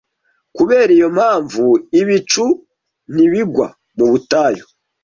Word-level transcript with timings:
Kubera 0.55 0.91
iyo 0.97 1.07
mpamvu, 1.17 1.65
ibicu 2.01 2.45
ntibigwa 3.13 3.67
mu 3.97 4.05
butayu 4.11 4.65